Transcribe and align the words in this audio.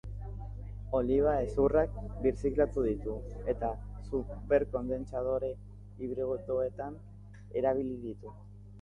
Oliba 0.99 1.33
hezurrak 1.41 1.99
birziklatu 2.23 2.87
ditu, 2.89 3.19
eta 3.55 3.71
super-kondentsadore 4.09 5.55
hibridoetan 6.03 7.03
erabili 7.63 7.99
ditu. 8.13 8.39